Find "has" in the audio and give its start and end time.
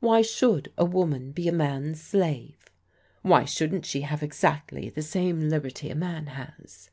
6.28-6.88